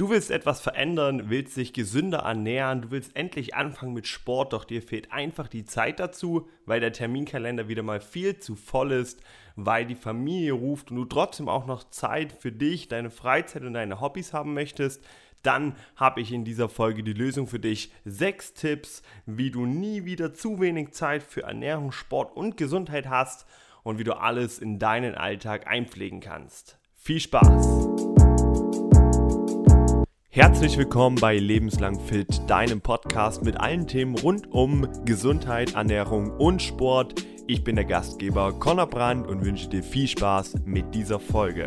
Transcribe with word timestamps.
Du 0.00 0.08
willst 0.08 0.30
etwas 0.30 0.62
verändern, 0.62 1.28
willst 1.28 1.58
dich 1.58 1.74
gesünder 1.74 2.20
ernähren, 2.20 2.80
du 2.80 2.90
willst 2.90 3.14
endlich 3.14 3.54
anfangen 3.54 3.92
mit 3.92 4.06
Sport, 4.06 4.54
doch 4.54 4.64
dir 4.64 4.80
fehlt 4.80 5.12
einfach 5.12 5.46
die 5.46 5.66
Zeit 5.66 6.00
dazu, 6.00 6.48
weil 6.64 6.80
der 6.80 6.94
Terminkalender 6.94 7.68
wieder 7.68 7.82
mal 7.82 8.00
viel 8.00 8.38
zu 8.38 8.56
voll 8.56 8.92
ist, 8.92 9.20
weil 9.56 9.84
die 9.84 9.94
Familie 9.94 10.52
ruft 10.52 10.90
und 10.90 10.96
du 10.96 11.04
trotzdem 11.04 11.50
auch 11.50 11.66
noch 11.66 11.84
Zeit 11.90 12.32
für 12.32 12.50
dich, 12.50 12.88
deine 12.88 13.10
Freizeit 13.10 13.62
und 13.62 13.74
deine 13.74 14.00
Hobbys 14.00 14.32
haben 14.32 14.54
möchtest. 14.54 15.04
Dann 15.42 15.76
habe 15.96 16.22
ich 16.22 16.32
in 16.32 16.46
dieser 16.46 16.70
Folge 16.70 17.02
die 17.02 17.12
Lösung 17.12 17.46
für 17.46 17.60
dich. 17.60 17.92
Sechs 18.06 18.54
Tipps, 18.54 19.02
wie 19.26 19.50
du 19.50 19.66
nie 19.66 20.06
wieder 20.06 20.32
zu 20.32 20.62
wenig 20.62 20.92
Zeit 20.92 21.22
für 21.22 21.42
Ernährung, 21.42 21.92
Sport 21.92 22.34
und 22.34 22.56
Gesundheit 22.56 23.10
hast 23.10 23.44
und 23.82 23.98
wie 23.98 24.04
du 24.04 24.16
alles 24.16 24.60
in 24.60 24.78
deinen 24.78 25.14
Alltag 25.14 25.66
einpflegen 25.66 26.20
kannst. 26.20 26.78
Viel 26.96 27.20
Spaß! 27.20 28.09
Herzlich 30.32 30.78
willkommen 30.78 31.16
bei 31.16 31.36
Lebenslang 31.36 31.98
Fit, 31.98 32.48
deinem 32.48 32.80
Podcast 32.80 33.42
mit 33.42 33.58
allen 33.58 33.88
Themen 33.88 34.16
rund 34.16 34.46
um 34.52 34.86
Gesundheit, 35.04 35.74
Ernährung 35.74 36.30
und 36.30 36.62
Sport. 36.62 37.24
Ich 37.48 37.64
bin 37.64 37.74
der 37.74 37.84
Gastgeber 37.84 38.52
Conor 38.52 38.86
Brandt 38.86 39.26
und 39.26 39.44
wünsche 39.44 39.68
dir 39.68 39.82
viel 39.82 40.06
Spaß 40.06 40.58
mit 40.64 40.94
dieser 40.94 41.18
Folge. 41.18 41.64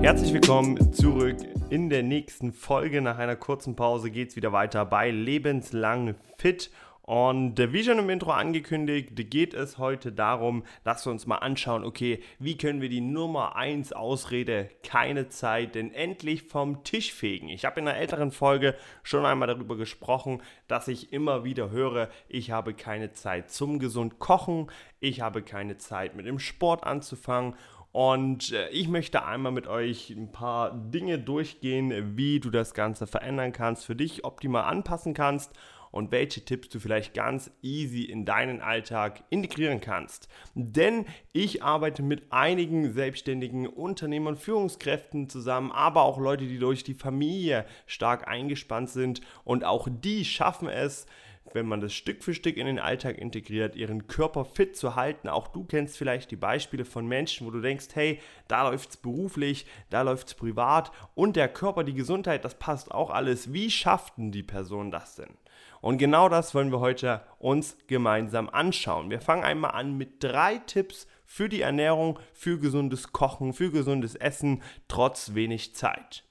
Herzlich 0.00 0.32
willkommen 0.32 0.90
zurück 0.90 1.36
in 1.68 1.90
der 1.90 2.02
nächsten 2.02 2.54
Folge. 2.54 3.02
Nach 3.02 3.18
einer 3.18 3.36
kurzen 3.36 3.76
Pause 3.76 4.10
geht 4.10 4.30
es 4.30 4.36
wieder 4.36 4.52
weiter 4.52 4.86
bei 4.86 5.10
Lebenslang 5.10 6.14
Fit. 6.38 6.70
Und 7.06 7.56
wie 7.72 7.84
schon 7.84 8.00
im 8.00 8.10
Intro 8.10 8.32
angekündigt, 8.32 9.12
geht 9.14 9.54
es 9.54 9.78
heute 9.78 10.10
darum, 10.10 10.64
dass 10.82 11.06
wir 11.06 11.12
uns 11.12 11.24
mal 11.24 11.36
anschauen, 11.36 11.84
okay, 11.84 12.20
wie 12.40 12.58
können 12.58 12.80
wir 12.80 12.88
die 12.88 13.00
Nummer 13.00 13.54
1 13.54 13.92
Ausrede 13.92 14.68
keine 14.82 15.28
Zeit 15.28 15.76
denn 15.76 15.94
endlich 15.94 16.42
vom 16.42 16.82
Tisch 16.82 17.12
fegen. 17.12 17.48
Ich 17.48 17.64
habe 17.64 17.78
in 17.78 17.86
einer 17.86 17.96
älteren 17.96 18.32
Folge 18.32 18.74
schon 19.04 19.24
einmal 19.24 19.46
darüber 19.46 19.76
gesprochen, 19.76 20.42
dass 20.66 20.88
ich 20.88 21.12
immer 21.12 21.44
wieder 21.44 21.70
höre, 21.70 22.08
ich 22.28 22.50
habe 22.50 22.74
keine 22.74 23.12
Zeit 23.12 23.52
zum 23.52 23.78
gesund 23.78 24.18
kochen, 24.18 24.68
ich 24.98 25.20
habe 25.20 25.42
keine 25.42 25.78
Zeit 25.78 26.16
mit 26.16 26.26
dem 26.26 26.40
Sport 26.40 26.82
anzufangen 26.82 27.54
und 27.92 28.50
äh, 28.50 28.68
ich 28.70 28.88
möchte 28.88 29.24
einmal 29.24 29.52
mit 29.52 29.68
euch 29.68 30.10
ein 30.10 30.32
paar 30.32 30.72
Dinge 30.74 31.20
durchgehen, 31.20 32.16
wie 32.16 32.40
du 32.40 32.50
das 32.50 32.74
Ganze 32.74 33.06
verändern 33.06 33.52
kannst, 33.52 33.86
für 33.86 33.94
dich 33.94 34.24
optimal 34.24 34.64
anpassen 34.64 35.14
kannst 35.14 35.52
und 35.90 36.10
welche 36.10 36.44
Tipps 36.44 36.68
du 36.68 36.78
vielleicht 36.78 37.14
ganz 37.14 37.50
easy 37.62 38.02
in 38.02 38.24
deinen 38.24 38.60
Alltag 38.60 39.24
integrieren 39.30 39.80
kannst. 39.80 40.28
Denn 40.54 41.06
ich 41.32 41.62
arbeite 41.62 42.02
mit 42.02 42.32
einigen 42.32 42.92
selbstständigen 42.92 43.66
Unternehmern, 43.66 44.36
Führungskräften 44.36 45.28
zusammen, 45.28 45.72
aber 45.72 46.02
auch 46.02 46.18
Leute, 46.18 46.46
die 46.46 46.58
durch 46.58 46.84
die 46.84 46.94
Familie 46.94 47.66
stark 47.86 48.28
eingespannt 48.28 48.90
sind 48.90 49.20
und 49.44 49.64
auch 49.64 49.88
die 49.90 50.24
schaffen 50.24 50.68
es, 50.68 51.06
wenn 51.52 51.66
man 51.66 51.80
das 51.80 51.94
Stück 51.94 52.22
für 52.22 52.34
Stück 52.34 52.56
in 52.56 52.66
den 52.66 52.78
Alltag 52.78 53.18
integriert, 53.18 53.76
ihren 53.76 54.06
Körper 54.06 54.44
fit 54.44 54.76
zu 54.76 54.94
halten. 54.94 55.28
Auch 55.28 55.48
du 55.48 55.64
kennst 55.64 55.96
vielleicht 55.96 56.30
die 56.30 56.36
Beispiele 56.36 56.84
von 56.84 57.06
Menschen, 57.06 57.46
wo 57.46 57.50
du 57.50 57.60
denkst, 57.60 57.88
hey, 57.94 58.20
da 58.48 58.68
läuft 58.68 58.90
es 58.90 58.96
beruflich, 58.96 59.66
da 59.90 60.02
läuft 60.02 60.28
es 60.28 60.34
privat 60.34 60.92
und 61.14 61.36
der 61.36 61.48
Körper, 61.48 61.84
die 61.84 61.94
Gesundheit, 61.94 62.44
das 62.44 62.58
passt 62.58 62.92
auch 62.92 63.10
alles. 63.10 63.52
Wie 63.52 63.70
schafften 63.70 64.32
die 64.32 64.42
Person 64.42 64.90
das 64.90 65.16
denn? 65.16 65.36
Und 65.80 65.98
genau 65.98 66.28
das 66.28 66.54
wollen 66.54 66.72
wir 66.72 66.80
heute 66.80 67.22
uns 67.38 67.76
gemeinsam 67.86 68.48
anschauen. 68.48 69.10
Wir 69.10 69.20
fangen 69.20 69.44
einmal 69.44 69.72
an 69.72 69.96
mit 69.96 70.22
drei 70.22 70.58
Tipps 70.58 71.06
für 71.24 71.48
die 71.48 71.60
Ernährung, 71.60 72.18
für 72.32 72.58
gesundes 72.58 73.12
Kochen, 73.12 73.52
für 73.52 73.70
gesundes 73.70 74.14
Essen, 74.14 74.62
trotz 74.88 75.34
wenig 75.34 75.74
Zeit. 75.74 76.24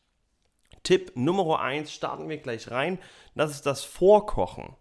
Tipp 0.84 1.12
Nummer 1.16 1.60
1 1.62 1.92
starten 1.92 2.30
wir 2.30 2.38
gleich 2.38 2.70
rein. 2.72 3.00
Das 3.34 3.52
ist 3.52 3.66
das 3.66 3.84
Vorkochen. 3.84 4.76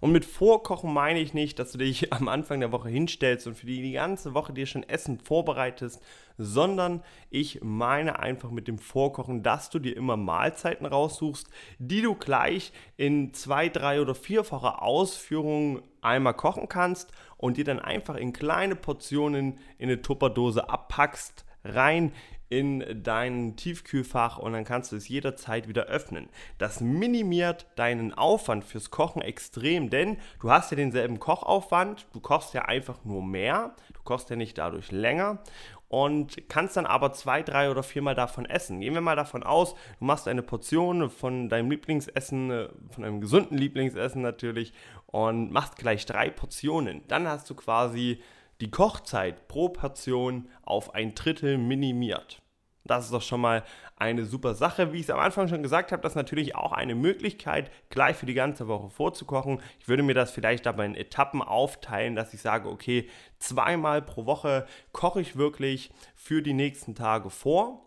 Und 0.00 0.12
mit 0.12 0.24
Vorkochen 0.24 0.92
meine 0.92 1.20
ich 1.20 1.34
nicht, 1.34 1.58
dass 1.58 1.72
du 1.72 1.78
dich 1.78 2.12
am 2.12 2.28
Anfang 2.28 2.60
der 2.60 2.72
Woche 2.72 2.88
hinstellst 2.88 3.46
und 3.46 3.56
für 3.56 3.66
die, 3.66 3.92
ganze 3.92 4.34
Woche 4.34 4.52
dir 4.52 4.66
schon 4.66 4.82
Essen 4.82 5.18
vorbereitest, 5.18 6.02
sondern 6.36 7.02
ich 7.30 7.60
meine 7.62 8.20
einfach 8.20 8.50
mit 8.50 8.68
dem 8.68 8.78
Vorkochen, 8.78 9.42
dass 9.42 9.70
du 9.70 9.78
dir 9.78 9.96
immer 9.96 10.16
Mahlzeiten 10.16 10.86
raussuchst, 10.86 11.48
die 11.78 12.02
du 12.02 12.14
gleich 12.14 12.72
in 12.96 13.34
zwei, 13.34 13.68
drei 13.68 14.00
oder 14.00 14.14
vierfacher 14.14 14.82
Ausführung 14.82 15.82
einmal 16.00 16.34
kochen 16.34 16.68
kannst 16.68 17.12
und 17.36 17.56
dir 17.56 17.64
dann 17.64 17.80
einfach 17.80 18.16
in 18.16 18.32
kleine 18.32 18.76
Portionen 18.76 19.58
in 19.78 19.88
eine 19.88 20.02
Tupperdose 20.02 20.68
abpackst, 20.68 21.44
rein 21.64 22.12
in 22.48 23.02
dein 23.02 23.56
Tiefkühlfach 23.56 24.38
und 24.38 24.52
dann 24.52 24.64
kannst 24.64 24.92
du 24.92 24.96
es 24.96 25.08
jederzeit 25.08 25.68
wieder 25.68 25.84
öffnen. 25.84 26.28
Das 26.56 26.80
minimiert 26.80 27.66
deinen 27.76 28.14
Aufwand 28.14 28.64
fürs 28.64 28.90
Kochen 28.90 29.20
extrem, 29.22 29.90
denn 29.90 30.16
du 30.40 30.50
hast 30.50 30.70
ja 30.70 30.76
denselben 30.76 31.18
Kochaufwand, 31.18 32.06
du 32.12 32.20
kochst 32.20 32.54
ja 32.54 32.62
einfach 32.62 33.04
nur 33.04 33.22
mehr, 33.22 33.74
du 33.92 34.00
kochst 34.02 34.30
ja 34.30 34.36
nicht 34.36 34.56
dadurch 34.56 34.90
länger 34.90 35.42
und 35.88 36.48
kannst 36.48 36.76
dann 36.76 36.86
aber 36.86 37.12
zwei, 37.12 37.42
drei 37.42 37.70
oder 37.70 37.82
viermal 37.82 38.14
davon 38.14 38.44
essen. 38.44 38.80
Gehen 38.80 38.94
wir 38.94 39.00
mal 39.00 39.16
davon 39.16 39.42
aus, 39.42 39.74
du 39.98 40.04
machst 40.04 40.28
eine 40.28 40.42
Portion 40.42 41.10
von 41.10 41.48
deinem 41.48 41.70
Lieblingsessen, 41.70 42.50
äh, 42.50 42.68
von 42.90 43.04
einem 43.04 43.20
gesunden 43.20 43.56
Lieblingsessen 43.56 44.22
natürlich 44.22 44.72
und 45.06 45.50
machst 45.50 45.76
gleich 45.76 46.04
drei 46.04 46.30
Portionen. 46.30 47.02
Dann 47.08 47.26
hast 47.26 47.48
du 47.48 47.54
quasi 47.54 48.22
die 48.60 48.70
Kochzeit 48.70 49.48
pro 49.48 49.68
Portion 49.68 50.48
auf 50.62 50.94
ein 50.94 51.14
Drittel 51.14 51.58
minimiert. 51.58 52.42
Das 52.84 53.04
ist 53.04 53.12
doch 53.12 53.22
schon 53.22 53.42
mal 53.42 53.64
eine 53.96 54.24
super 54.24 54.54
Sache. 54.54 54.92
Wie 54.92 54.96
ich 54.96 55.04
es 55.04 55.10
am 55.10 55.20
Anfang 55.20 55.46
schon 55.46 55.62
gesagt 55.62 55.92
habe, 55.92 56.02
das 56.02 56.12
ist 56.12 56.16
natürlich 56.16 56.56
auch 56.56 56.72
eine 56.72 56.94
Möglichkeit, 56.94 57.70
gleich 57.90 58.16
für 58.16 58.26
die 58.26 58.34
ganze 58.34 58.66
Woche 58.66 58.88
vorzukochen. 58.88 59.60
Ich 59.78 59.88
würde 59.88 60.02
mir 60.02 60.14
das 60.14 60.30
vielleicht 60.30 60.66
aber 60.66 60.84
in 60.86 60.94
Etappen 60.94 61.42
aufteilen, 61.42 62.16
dass 62.16 62.32
ich 62.32 62.40
sage, 62.40 62.68
okay, 62.68 63.08
zweimal 63.38 64.00
pro 64.00 64.24
Woche 64.24 64.66
koche 64.92 65.20
ich 65.20 65.36
wirklich 65.36 65.90
für 66.14 66.40
die 66.42 66.54
nächsten 66.54 66.94
Tage 66.94 67.28
vor. 67.30 67.84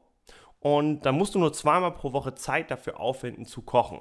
Und 0.60 1.02
dann 1.02 1.16
musst 1.16 1.34
du 1.34 1.40
nur 1.40 1.54
zweimal 1.54 1.92
pro 1.92 2.14
Woche 2.14 2.36
Zeit 2.36 2.70
dafür 2.70 3.00
aufwenden 3.00 3.46
zu 3.46 3.64
kochen. 3.64 4.00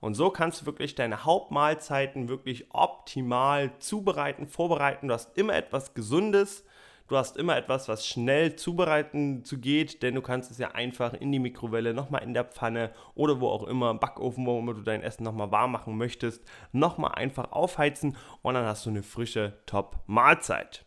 Und 0.00 0.14
so 0.14 0.30
kannst 0.30 0.62
du 0.62 0.66
wirklich 0.66 0.94
deine 0.94 1.24
Hauptmahlzeiten 1.24 2.28
wirklich 2.28 2.66
optimal 2.70 3.72
zubereiten, 3.78 4.46
vorbereiten. 4.46 5.08
Du 5.08 5.14
hast 5.14 5.36
immer 5.36 5.54
etwas 5.54 5.94
Gesundes. 5.94 6.64
Du 7.08 7.16
hast 7.16 7.36
immer 7.36 7.56
etwas, 7.56 7.88
was 7.88 8.04
schnell 8.04 8.56
zubereiten 8.56 9.44
zu 9.44 9.58
geht, 9.58 10.02
denn 10.02 10.16
du 10.16 10.22
kannst 10.22 10.50
es 10.50 10.58
ja 10.58 10.72
einfach 10.72 11.12
in 11.14 11.30
die 11.30 11.38
Mikrowelle, 11.38 11.94
nochmal 11.94 12.24
in 12.24 12.34
der 12.34 12.44
Pfanne 12.44 12.90
oder 13.14 13.40
wo 13.40 13.48
auch 13.48 13.62
immer, 13.62 13.90
im 13.90 14.00
Backofen, 14.00 14.44
wo 14.44 14.58
immer 14.58 14.74
du 14.74 14.82
dein 14.82 15.02
Essen 15.02 15.22
nochmal 15.22 15.52
warm 15.52 15.70
machen 15.70 15.96
möchtest, 15.96 16.42
nochmal 16.72 17.12
einfach 17.12 17.52
aufheizen 17.52 18.16
und 18.42 18.54
dann 18.54 18.66
hast 18.66 18.86
du 18.86 18.90
eine 18.90 19.04
frische 19.04 19.52
Top-Mahlzeit. 19.66 20.84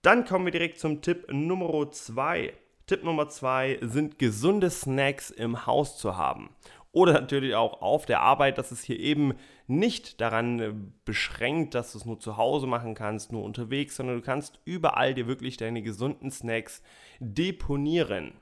Dann 0.00 0.24
kommen 0.24 0.46
wir 0.46 0.52
direkt 0.52 0.78
zum 0.78 1.02
Tipp 1.02 1.30
Nummer 1.30 1.90
2. 1.90 2.54
Tipp 2.86 3.04
Nummer 3.04 3.28
2 3.28 3.80
sind 3.82 4.18
gesunde 4.18 4.70
Snacks 4.70 5.28
im 5.28 5.66
Haus 5.66 5.98
zu 5.98 6.16
haben 6.16 6.48
oder 6.92 7.12
natürlich 7.12 7.54
auch 7.54 7.82
auf 7.82 8.06
der 8.06 8.20
Arbeit, 8.20 8.58
dass 8.58 8.70
es 8.70 8.82
hier 8.82 8.98
eben 8.98 9.34
nicht 9.66 10.20
daran 10.20 10.58
äh, 10.58 10.72
beschränkt, 11.04 11.74
dass 11.74 11.92
du 11.92 11.98
es 11.98 12.06
nur 12.06 12.18
zu 12.18 12.36
Hause 12.36 12.66
machen 12.66 12.94
kannst, 12.94 13.32
nur 13.32 13.44
unterwegs, 13.44 13.96
sondern 13.96 14.16
du 14.16 14.22
kannst 14.22 14.60
überall 14.64 15.14
dir 15.14 15.26
wirklich 15.26 15.56
deine 15.56 15.82
gesunden 15.82 16.30
Snacks 16.30 16.82
deponieren. 17.20 18.32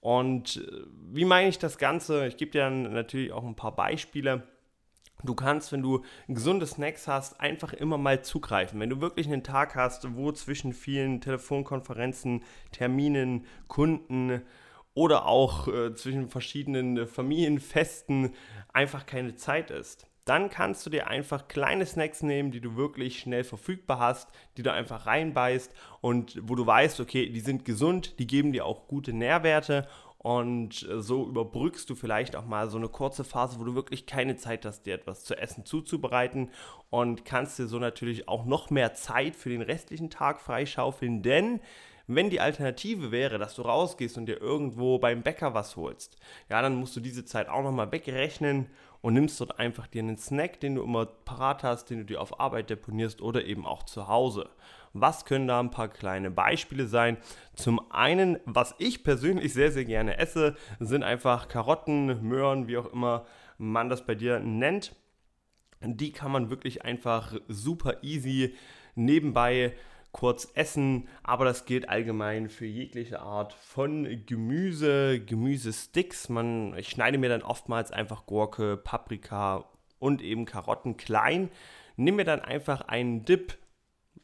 Und 0.00 0.56
äh, 0.56 0.82
wie 1.12 1.24
meine 1.24 1.48
ich 1.48 1.58
das 1.58 1.78
Ganze? 1.78 2.26
Ich 2.26 2.36
gebe 2.36 2.50
dir 2.50 2.62
dann 2.62 2.92
natürlich 2.92 3.32
auch 3.32 3.44
ein 3.44 3.56
paar 3.56 3.74
Beispiele. 3.74 4.42
Du 5.24 5.34
kannst, 5.34 5.72
wenn 5.72 5.82
du 5.82 6.02
gesunde 6.28 6.66
Snacks 6.66 7.08
hast, 7.08 7.40
einfach 7.40 7.72
immer 7.72 7.96
mal 7.96 8.22
zugreifen. 8.22 8.78
Wenn 8.78 8.90
du 8.90 9.00
wirklich 9.00 9.26
einen 9.26 9.42
Tag 9.42 9.74
hast, 9.74 10.14
wo 10.14 10.30
zwischen 10.32 10.72
vielen 10.72 11.20
Telefonkonferenzen, 11.20 12.42
Terminen, 12.70 13.46
Kunden, 13.66 14.42
oder 14.96 15.26
auch 15.26 15.68
äh, 15.68 15.94
zwischen 15.94 16.30
verschiedenen 16.30 16.96
äh, 16.96 17.06
Familienfesten 17.06 18.34
einfach 18.72 19.04
keine 19.04 19.36
Zeit 19.36 19.70
ist. 19.70 20.06
Dann 20.24 20.48
kannst 20.48 20.84
du 20.86 20.90
dir 20.90 21.06
einfach 21.06 21.48
kleine 21.48 21.84
Snacks 21.86 22.22
nehmen, 22.22 22.50
die 22.50 22.62
du 22.62 22.76
wirklich 22.76 23.20
schnell 23.20 23.44
verfügbar 23.44 24.00
hast, 24.00 24.28
die 24.56 24.62
du 24.62 24.72
einfach 24.72 25.06
reinbeißt 25.06 25.70
und 26.00 26.40
wo 26.42 26.54
du 26.54 26.66
weißt, 26.66 26.98
okay, 27.00 27.28
die 27.28 27.40
sind 27.40 27.66
gesund, 27.66 28.18
die 28.18 28.26
geben 28.26 28.52
dir 28.52 28.64
auch 28.64 28.88
gute 28.88 29.12
Nährwerte 29.12 29.86
und 30.16 30.88
äh, 30.88 31.02
so 31.02 31.26
überbrückst 31.26 31.90
du 31.90 31.94
vielleicht 31.94 32.34
auch 32.34 32.46
mal 32.46 32.70
so 32.70 32.78
eine 32.78 32.88
kurze 32.88 33.22
Phase, 33.22 33.60
wo 33.60 33.64
du 33.64 33.74
wirklich 33.74 34.06
keine 34.06 34.36
Zeit 34.36 34.64
hast, 34.64 34.86
dir 34.86 34.94
etwas 34.94 35.24
zu 35.24 35.36
essen 35.36 35.66
zuzubereiten 35.66 36.48
und 36.88 37.26
kannst 37.26 37.58
dir 37.58 37.66
so 37.66 37.78
natürlich 37.78 38.28
auch 38.28 38.46
noch 38.46 38.70
mehr 38.70 38.94
Zeit 38.94 39.36
für 39.36 39.50
den 39.50 39.60
restlichen 39.60 40.08
Tag 40.08 40.40
freischaufeln, 40.40 41.22
denn 41.22 41.60
wenn 42.06 42.30
die 42.30 42.40
Alternative 42.40 43.10
wäre, 43.10 43.38
dass 43.38 43.54
du 43.54 43.62
rausgehst 43.62 44.16
und 44.16 44.26
dir 44.26 44.40
irgendwo 44.40 44.98
beim 44.98 45.22
Bäcker 45.22 45.54
was 45.54 45.76
holst, 45.76 46.16
ja, 46.48 46.62
dann 46.62 46.76
musst 46.76 46.96
du 46.96 47.00
diese 47.00 47.24
Zeit 47.24 47.48
auch 47.48 47.62
nochmal 47.62 47.90
wegrechnen 47.90 48.66
und 49.00 49.14
nimmst 49.14 49.40
dort 49.40 49.58
einfach 49.58 49.86
dir 49.86 50.02
einen 50.02 50.16
Snack, 50.16 50.60
den 50.60 50.76
du 50.76 50.82
immer 50.82 51.06
parat 51.06 51.62
hast, 51.62 51.90
den 51.90 51.98
du 51.98 52.04
dir 52.04 52.20
auf 52.20 52.40
Arbeit 52.40 52.70
deponierst 52.70 53.20
oder 53.22 53.44
eben 53.44 53.66
auch 53.66 53.82
zu 53.84 54.08
Hause. 54.08 54.48
Was 54.92 55.24
können 55.24 55.46
da 55.46 55.60
ein 55.60 55.70
paar 55.70 55.88
kleine 55.88 56.30
Beispiele 56.30 56.86
sein? 56.86 57.18
Zum 57.54 57.90
einen, 57.92 58.38
was 58.46 58.74
ich 58.78 59.04
persönlich 59.04 59.52
sehr, 59.52 59.70
sehr 59.70 59.84
gerne 59.84 60.18
esse, 60.18 60.56
sind 60.80 61.02
einfach 61.02 61.48
Karotten, 61.48 62.22
Möhren, 62.26 62.66
wie 62.66 62.78
auch 62.78 62.92
immer 62.92 63.26
man 63.58 63.88
das 63.88 64.06
bei 64.06 64.14
dir 64.14 64.40
nennt. 64.40 64.94
Die 65.82 66.12
kann 66.12 66.32
man 66.32 66.50
wirklich 66.50 66.84
einfach 66.84 67.34
super 67.48 68.02
easy 68.02 68.54
nebenbei 68.94 69.74
kurz 70.16 70.50
essen, 70.54 71.08
aber 71.22 71.44
das 71.44 71.66
gilt 71.66 71.90
allgemein 71.90 72.48
für 72.48 72.64
jegliche 72.64 73.20
Art 73.20 73.52
von 73.52 74.24
Gemüse, 74.24 75.20
Gemüsesticks. 75.20 76.30
Man, 76.30 76.74
ich 76.78 76.88
schneide 76.88 77.18
mir 77.18 77.28
dann 77.28 77.42
oftmals 77.42 77.92
einfach 77.92 78.24
Gurke, 78.24 78.78
Paprika 78.78 79.66
und 79.98 80.22
eben 80.22 80.46
Karotten 80.46 80.96
klein, 80.96 81.50
nehme 81.96 82.16
mir 82.16 82.24
dann 82.24 82.40
einfach 82.40 82.80
einen 82.88 83.26
Dip, 83.26 83.58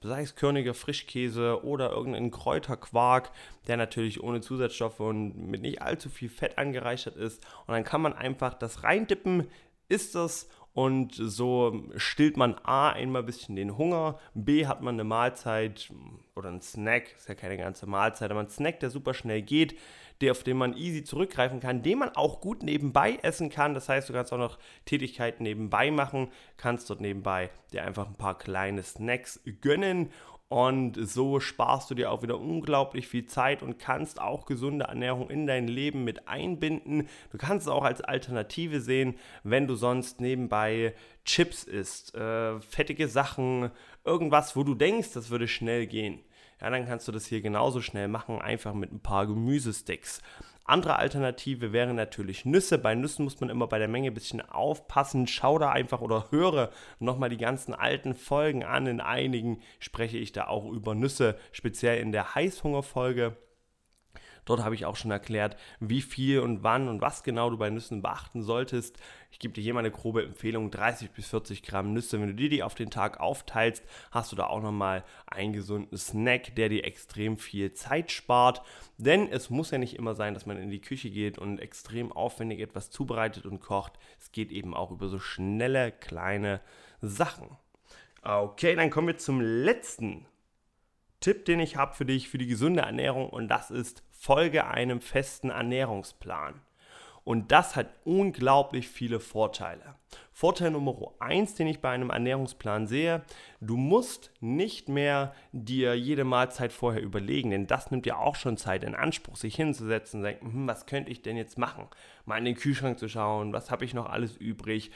sei 0.00 0.22
es 0.22 0.34
körniger 0.34 0.72
Frischkäse 0.72 1.62
oder 1.62 1.90
irgendeinen 1.90 2.30
Kräuterquark, 2.30 3.30
der 3.66 3.76
natürlich 3.76 4.22
ohne 4.22 4.40
Zusatzstoffe 4.40 5.00
und 5.00 5.46
mit 5.46 5.60
nicht 5.60 5.82
allzu 5.82 6.08
viel 6.08 6.30
Fett 6.30 6.56
angereichert 6.56 7.16
ist. 7.16 7.44
Und 7.66 7.74
dann 7.74 7.84
kann 7.84 8.00
man 8.00 8.14
einfach 8.14 8.54
das 8.54 8.82
reindippen, 8.82 9.46
isst 9.90 10.14
das 10.14 10.48
und 10.74 11.14
so 11.14 11.84
stillt 11.96 12.36
man 12.36 12.56
A 12.62 12.90
einmal 12.90 13.22
ein 13.22 13.26
bisschen 13.26 13.56
den 13.56 13.76
Hunger, 13.76 14.18
B 14.34 14.66
hat 14.66 14.80
man 14.80 14.94
eine 14.94 15.04
Mahlzeit 15.04 15.90
oder 16.34 16.48
einen 16.48 16.62
Snack, 16.62 17.14
ist 17.16 17.28
ja 17.28 17.34
keine 17.34 17.58
ganze 17.58 17.86
Mahlzeit, 17.86 18.30
aber 18.30 18.40
ein 18.40 18.48
Snack, 18.48 18.80
der 18.80 18.88
super 18.88 19.12
schnell 19.12 19.42
geht, 19.42 19.78
der, 20.22 20.32
auf 20.32 20.44
den 20.44 20.56
man 20.56 20.74
easy 20.76 21.04
zurückgreifen 21.04 21.60
kann, 21.60 21.82
den 21.82 21.98
man 21.98 22.10
auch 22.10 22.40
gut 22.40 22.62
nebenbei 22.62 23.18
essen 23.22 23.50
kann. 23.50 23.74
Das 23.74 23.88
heißt, 23.88 24.08
du 24.08 24.12
kannst 24.12 24.32
auch 24.32 24.38
noch 24.38 24.58
Tätigkeiten 24.86 25.42
nebenbei 25.42 25.90
machen, 25.90 26.28
kannst 26.56 26.88
dort 26.88 27.00
nebenbei 27.00 27.50
dir 27.72 27.84
einfach 27.84 28.06
ein 28.06 28.14
paar 28.14 28.38
kleine 28.38 28.82
Snacks 28.82 29.40
gönnen 29.60 30.10
und 30.52 30.96
so 30.96 31.40
sparst 31.40 31.90
du 31.90 31.94
dir 31.94 32.12
auch 32.12 32.22
wieder 32.22 32.38
unglaublich 32.38 33.08
viel 33.08 33.24
Zeit 33.24 33.62
und 33.62 33.78
kannst 33.78 34.20
auch 34.20 34.44
gesunde 34.44 34.84
Ernährung 34.84 35.30
in 35.30 35.46
dein 35.46 35.66
Leben 35.66 36.04
mit 36.04 36.28
einbinden. 36.28 37.08
Du 37.30 37.38
kannst 37.38 37.66
es 37.66 37.72
auch 37.72 37.84
als 37.84 38.02
Alternative 38.02 38.82
sehen, 38.82 39.14
wenn 39.44 39.66
du 39.66 39.76
sonst 39.76 40.20
nebenbei 40.20 40.94
Chips 41.24 41.64
isst, 41.64 42.14
äh, 42.14 42.60
fettige 42.60 43.08
Sachen, 43.08 43.70
irgendwas, 44.04 44.54
wo 44.54 44.62
du 44.62 44.74
denkst, 44.74 45.14
das 45.14 45.30
würde 45.30 45.48
schnell 45.48 45.86
gehen. 45.86 46.20
Ja, 46.60 46.68
dann 46.68 46.84
kannst 46.84 47.08
du 47.08 47.12
das 47.12 47.24
hier 47.24 47.40
genauso 47.40 47.80
schnell 47.80 48.08
machen, 48.08 48.38
einfach 48.38 48.74
mit 48.74 48.92
ein 48.92 49.00
paar 49.00 49.26
Gemüsesticks. 49.26 50.20
Andere 50.64 50.96
Alternative 50.96 51.72
wäre 51.72 51.92
natürlich 51.92 52.44
Nüsse. 52.44 52.78
Bei 52.78 52.94
Nüssen 52.94 53.24
muss 53.24 53.40
man 53.40 53.50
immer 53.50 53.66
bei 53.66 53.78
der 53.78 53.88
Menge 53.88 54.08
ein 54.08 54.14
bisschen 54.14 54.40
aufpassen. 54.40 55.26
Schau 55.26 55.58
da 55.58 55.70
einfach 55.70 56.00
oder 56.00 56.30
höre 56.30 56.70
nochmal 57.00 57.30
die 57.30 57.36
ganzen 57.36 57.74
alten 57.74 58.14
Folgen 58.14 58.62
an. 58.64 58.86
In 58.86 59.00
einigen 59.00 59.60
spreche 59.80 60.18
ich 60.18 60.32
da 60.32 60.46
auch 60.46 60.70
über 60.70 60.94
Nüsse, 60.94 61.36
speziell 61.50 62.00
in 62.00 62.12
der 62.12 62.34
Heißhungerfolge. 62.34 63.36
Dort 64.44 64.64
habe 64.64 64.74
ich 64.74 64.84
auch 64.86 64.96
schon 64.96 65.10
erklärt, 65.10 65.56
wie 65.78 66.02
viel 66.02 66.40
und 66.40 66.62
wann 66.62 66.88
und 66.88 67.00
was 67.00 67.22
genau 67.22 67.50
du 67.50 67.58
bei 67.58 67.70
Nüssen 67.70 68.02
beachten 68.02 68.42
solltest. 68.42 68.98
Ich 69.30 69.38
gebe 69.38 69.54
dir 69.54 69.62
hier 69.62 69.72
mal 69.72 69.80
eine 69.80 69.90
grobe 69.90 70.24
Empfehlung, 70.24 70.70
30 70.70 71.10
bis 71.12 71.28
40 71.28 71.62
Gramm 71.62 71.92
Nüsse. 71.92 72.20
Wenn 72.20 72.28
du 72.28 72.34
dir 72.34 72.48
die 72.48 72.62
auf 72.62 72.74
den 72.74 72.90
Tag 72.90 73.20
aufteilst, 73.20 73.84
hast 74.10 74.32
du 74.32 74.36
da 74.36 74.46
auch 74.46 74.60
nochmal 74.60 75.04
einen 75.26 75.52
gesunden 75.52 75.96
Snack, 75.96 76.54
der 76.56 76.68
dir 76.68 76.84
extrem 76.84 77.36
viel 77.36 77.72
Zeit 77.72 78.10
spart. 78.10 78.62
Denn 78.98 79.28
es 79.28 79.48
muss 79.48 79.70
ja 79.70 79.78
nicht 79.78 79.96
immer 79.96 80.14
sein, 80.14 80.34
dass 80.34 80.46
man 80.46 80.58
in 80.58 80.70
die 80.70 80.80
Küche 80.80 81.10
geht 81.10 81.38
und 81.38 81.58
extrem 81.58 82.12
aufwendig 82.12 82.60
etwas 82.60 82.90
zubereitet 82.90 83.46
und 83.46 83.60
kocht. 83.60 83.92
Es 84.18 84.32
geht 84.32 84.50
eben 84.50 84.74
auch 84.74 84.90
über 84.90 85.08
so 85.08 85.18
schnelle, 85.18 85.92
kleine 85.92 86.60
Sachen. 87.00 87.48
Okay, 88.22 88.76
dann 88.76 88.90
kommen 88.90 89.08
wir 89.08 89.16
zum 89.18 89.40
letzten 89.40 90.26
Tipp, 91.22 91.46
den 91.46 91.60
ich 91.60 91.76
habe 91.76 91.94
für 91.94 92.04
dich 92.04 92.28
für 92.28 92.38
die 92.38 92.46
gesunde 92.46 92.82
Ernährung 92.82 93.30
und 93.30 93.48
das 93.48 93.70
ist 93.70 94.02
folge 94.10 94.66
einem 94.66 95.00
festen 95.00 95.48
Ernährungsplan. 95.48 96.60
Und 97.24 97.52
das 97.52 97.76
hat 97.76 97.86
unglaublich 98.04 98.88
viele 98.88 99.20
Vorteile. 99.20 99.94
Vorteil 100.32 100.72
Nummer 100.72 101.12
eins, 101.20 101.54
den 101.54 101.68
ich 101.68 101.80
bei 101.80 101.90
einem 101.90 102.10
Ernährungsplan 102.10 102.88
sehe, 102.88 103.22
du 103.60 103.76
musst 103.76 104.32
nicht 104.40 104.88
mehr 104.88 105.32
dir 105.52 105.94
jede 105.94 106.24
Mahlzeit 106.24 106.72
vorher 106.72 107.00
überlegen, 107.00 107.50
denn 107.50 107.68
das 107.68 107.92
nimmt 107.92 108.06
ja 108.06 108.16
auch 108.16 108.34
schon 108.34 108.56
Zeit 108.56 108.82
in 108.82 108.96
Anspruch, 108.96 109.36
sich 109.36 109.54
hinzusetzen 109.54 110.18
und 110.18 110.24
denken, 110.24 110.52
hm, 110.52 110.66
was 110.66 110.86
könnte 110.86 111.12
ich 111.12 111.22
denn 111.22 111.36
jetzt 111.36 111.58
machen? 111.58 111.86
Mal 112.24 112.38
in 112.38 112.44
den 112.44 112.56
Kühlschrank 112.56 112.98
zu 112.98 113.08
schauen, 113.08 113.52
was 113.52 113.70
habe 113.70 113.84
ich 113.84 113.94
noch 113.94 114.06
alles 114.06 114.36
übrig 114.36 114.90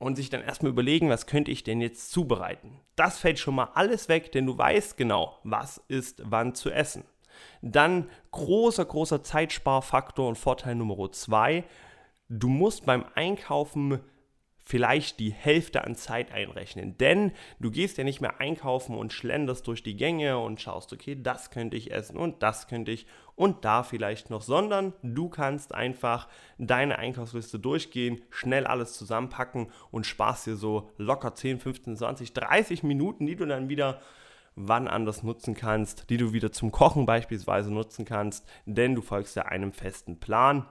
und 0.00 0.16
sich 0.16 0.30
dann 0.30 0.42
erstmal 0.42 0.72
überlegen, 0.72 1.10
was 1.10 1.26
könnte 1.26 1.50
ich 1.50 1.62
denn 1.62 1.80
jetzt 1.80 2.10
zubereiten. 2.10 2.80
Das 2.96 3.18
fällt 3.18 3.38
schon 3.38 3.54
mal 3.54 3.68
alles 3.74 4.08
weg, 4.08 4.32
denn 4.32 4.46
du 4.46 4.56
weißt 4.56 4.96
genau, 4.96 5.38
was 5.44 5.78
ist 5.88 6.22
wann 6.24 6.54
zu 6.54 6.70
essen. 6.70 7.04
Dann 7.62 8.08
großer, 8.32 8.84
großer 8.84 9.22
Zeitsparfaktor 9.22 10.26
und 10.26 10.38
Vorteil 10.38 10.74
Nummer 10.74 11.12
zwei, 11.12 11.64
du 12.28 12.48
musst 12.48 12.86
beim 12.86 13.04
Einkaufen 13.14 14.00
vielleicht 14.70 15.18
die 15.18 15.32
Hälfte 15.32 15.82
an 15.82 15.96
Zeit 15.96 16.30
einrechnen. 16.30 16.96
Denn 16.96 17.32
du 17.58 17.72
gehst 17.72 17.98
ja 17.98 18.04
nicht 18.04 18.20
mehr 18.20 18.40
einkaufen 18.40 18.96
und 18.96 19.12
schlenderst 19.12 19.66
durch 19.66 19.82
die 19.82 19.96
Gänge 19.96 20.38
und 20.38 20.60
schaust, 20.60 20.92
okay, 20.92 21.20
das 21.20 21.50
könnte 21.50 21.76
ich 21.76 21.90
essen 21.90 22.16
und 22.16 22.40
das 22.44 22.68
könnte 22.68 22.92
ich 22.92 23.08
und 23.34 23.64
da 23.64 23.82
vielleicht 23.82 24.30
noch, 24.30 24.42
sondern 24.42 24.92
du 25.02 25.28
kannst 25.28 25.74
einfach 25.74 26.28
deine 26.58 27.00
Einkaufsliste 27.00 27.58
durchgehen, 27.58 28.22
schnell 28.30 28.64
alles 28.64 28.92
zusammenpacken 28.92 29.72
und 29.90 30.06
sparst 30.06 30.46
dir 30.46 30.54
so 30.54 30.88
locker 30.98 31.34
10, 31.34 31.58
15, 31.58 31.96
20, 31.96 32.32
30 32.32 32.84
Minuten, 32.84 33.26
die 33.26 33.34
du 33.34 33.46
dann 33.46 33.68
wieder 33.68 34.00
wann 34.54 34.86
anders 34.86 35.24
nutzen 35.24 35.54
kannst, 35.54 36.10
die 36.10 36.16
du 36.16 36.32
wieder 36.32 36.52
zum 36.52 36.70
Kochen 36.70 37.06
beispielsweise 37.06 37.72
nutzen 37.72 38.04
kannst, 38.04 38.46
denn 38.66 38.94
du 38.94 39.02
folgst 39.02 39.34
ja 39.34 39.46
einem 39.46 39.72
festen 39.72 40.20
Plan. 40.20 40.64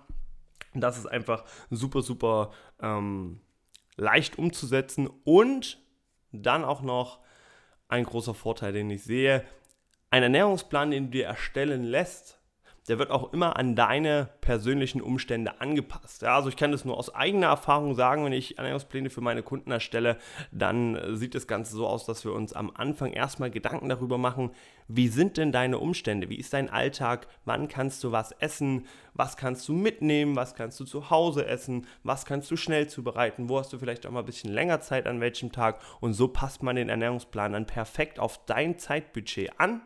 Das 0.73 0.97
ist 0.97 1.07
einfach 1.07 1.43
super, 1.69 2.01
super 2.01 2.51
ähm, 2.81 3.41
leicht 3.99 4.37
umzusetzen 4.37 5.07
und 5.23 5.79
dann 6.31 6.63
auch 6.63 6.81
noch 6.81 7.19
ein 7.87 8.03
großer 8.03 8.33
Vorteil, 8.33 8.73
den 8.73 8.89
ich 8.89 9.03
sehe, 9.03 9.43
ein 10.09 10.23
Ernährungsplan, 10.23 10.91
den 10.91 11.05
du 11.05 11.11
dir 11.11 11.25
erstellen 11.25 11.83
lässt, 11.83 12.38
der 12.87 12.99
wird 12.99 13.11
auch 13.11 13.33
immer 13.33 13.57
an 13.57 13.75
deine 13.75 14.29
persönlichen 14.41 15.01
Umstände 15.01 15.61
angepasst. 15.61 16.21
Ja, 16.21 16.35
also 16.35 16.49
ich 16.49 16.57
kann 16.57 16.71
das 16.71 16.85
nur 16.85 16.97
aus 16.97 17.13
eigener 17.13 17.47
Erfahrung 17.47 17.93
sagen, 17.93 18.25
wenn 18.25 18.33
ich 18.33 18.57
Ernährungspläne 18.57 19.09
für 19.09 19.21
meine 19.21 19.43
Kunden 19.43 19.71
erstelle, 19.71 20.17
dann 20.51 20.99
sieht 21.15 21.35
das 21.35 21.47
Ganze 21.47 21.75
so 21.75 21.87
aus, 21.87 22.05
dass 22.05 22.25
wir 22.25 22.33
uns 22.33 22.53
am 22.53 22.71
Anfang 22.73 23.13
erstmal 23.13 23.51
Gedanken 23.51 23.89
darüber 23.89 24.17
machen, 24.17 24.51
wie 24.87 25.07
sind 25.07 25.37
denn 25.37 25.51
deine 25.51 25.77
Umstände, 25.77 26.29
wie 26.29 26.39
ist 26.39 26.53
dein 26.53 26.69
Alltag, 26.69 27.27
wann 27.45 27.67
kannst 27.67 28.03
du 28.03 28.11
was 28.11 28.31
essen, 28.31 28.87
was 29.13 29.37
kannst 29.37 29.67
du 29.69 29.73
mitnehmen, 29.73 30.35
was 30.35 30.55
kannst 30.55 30.79
du 30.79 30.85
zu 30.85 31.11
Hause 31.11 31.45
essen, 31.45 31.85
was 32.03 32.25
kannst 32.25 32.49
du 32.49 32.57
schnell 32.57 32.87
zubereiten, 32.87 33.49
wo 33.49 33.59
hast 33.59 33.71
du 33.71 33.77
vielleicht 33.77 34.07
auch 34.07 34.11
mal 34.11 34.21
ein 34.21 34.25
bisschen 34.25 34.51
länger 34.51 34.81
Zeit 34.81 35.05
an 35.05 35.21
welchem 35.21 35.51
Tag? 35.51 35.79
Und 35.99 36.13
so 36.13 36.27
passt 36.27 36.63
man 36.63 36.75
den 36.75 36.89
Ernährungsplan 36.89 37.53
dann 37.53 37.67
perfekt 37.67 38.19
auf 38.19 38.43
dein 38.45 38.79
Zeitbudget 38.79 39.51
an 39.59 39.81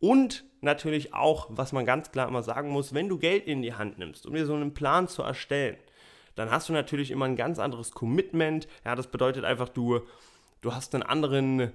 und 0.00 0.44
natürlich 0.60 1.14
auch, 1.14 1.46
was 1.50 1.72
man 1.72 1.84
ganz 1.84 2.10
klar 2.10 2.28
immer 2.28 2.42
sagen 2.42 2.70
muss, 2.70 2.94
wenn 2.94 3.08
du 3.08 3.18
Geld 3.18 3.46
in 3.46 3.62
die 3.62 3.74
Hand 3.74 3.98
nimmst, 3.98 4.26
um 4.26 4.34
dir 4.34 4.46
so 4.46 4.54
einen 4.54 4.74
Plan 4.74 5.08
zu 5.08 5.22
erstellen, 5.22 5.76
dann 6.34 6.50
hast 6.50 6.68
du 6.68 6.72
natürlich 6.72 7.10
immer 7.10 7.24
ein 7.24 7.36
ganz 7.36 7.58
anderes 7.58 7.90
Commitment. 7.90 8.68
Ja, 8.84 8.94
das 8.94 9.08
bedeutet 9.08 9.44
einfach, 9.44 9.68
du, 9.68 10.00
du 10.60 10.72
hast 10.72 10.94
einen 10.94 11.02
anderen 11.02 11.72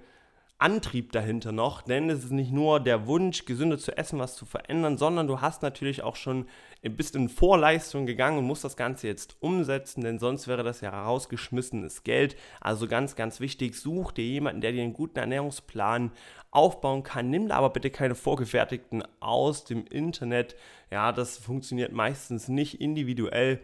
Antrieb 0.63 1.11
dahinter 1.11 1.51
noch, 1.51 1.81
denn 1.81 2.09
es 2.09 2.23
ist 2.23 2.31
nicht 2.31 2.53
nur 2.53 2.79
der 2.79 3.05
Wunsch, 3.05 3.43
gesünder 3.43 3.77
zu 3.77 3.97
essen, 3.97 4.17
was 4.17 4.37
zu 4.37 4.45
verändern, 4.45 4.97
sondern 4.97 5.27
du 5.27 5.41
hast 5.41 5.61
natürlich 5.61 6.03
auch 6.03 6.15
schon 6.15 6.45
ein 6.85 6.95
bisschen 6.95 7.23
in 7.23 7.29
Vorleistung 7.29 8.05
gegangen 8.05 8.37
und 8.37 8.45
musst 8.45 8.63
das 8.63 8.77
Ganze 8.77 9.07
jetzt 9.07 9.35
umsetzen, 9.41 10.05
denn 10.05 10.19
sonst 10.19 10.47
wäre 10.47 10.63
das 10.63 10.79
ja 10.79 11.03
rausgeschmissenes 11.03 12.03
Geld. 12.03 12.37
Also 12.61 12.87
ganz, 12.87 13.17
ganz 13.17 13.41
wichtig, 13.41 13.75
such 13.75 14.13
dir 14.13 14.23
jemanden, 14.23 14.61
der 14.61 14.71
dir 14.71 14.83
einen 14.83 14.93
guten 14.93 15.19
Ernährungsplan 15.19 16.11
aufbauen 16.49 17.03
kann. 17.03 17.29
Nimm 17.29 17.49
da 17.49 17.57
aber 17.57 17.71
bitte 17.71 17.89
keine 17.89 18.15
vorgefertigten 18.15 19.03
aus 19.19 19.65
dem 19.65 19.85
Internet. 19.85 20.55
Ja, 20.89 21.11
das 21.11 21.37
funktioniert 21.37 21.91
meistens 21.91 22.47
nicht 22.47 22.79
individuell 22.79 23.59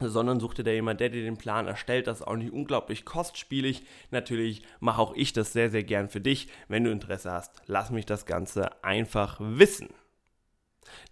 sondern 0.00 0.40
such 0.40 0.54
dir 0.54 0.64
da 0.64 0.70
jemand, 0.70 1.00
der 1.00 1.08
dir 1.08 1.22
den 1.22 1.38
Plan 1.38 1.66
erstellt. 1.66 2.06
Das 2.06 2.20
ist 2.20 2.26
auch 2.26 2.36
nicht 2.36 2.52
unglaublich 2.52 3.04
kostspielig. 3.04 3.82
Natürlich 4.10 4.62
mache 4.80 5.00
auch 5.00 5.14
ich 5.14 5.32
das 5.32 5.52
sehr, 5.52 5.70
sehr 5.70 5.84
gern 5.84 6.08
für 6.08 6.20
dich. 6.20 6.48
Wenn 6.68 6.84
du 6.84 6.90
Interesse 6.90 7.32
hast, 7.32 7.62
lass 7.66 7.90
mich 7.90 8.06
das 8.06 8.26
Ganze 8.26 8.82
einfach 8.84 9.38
wissen. 9.40 9.88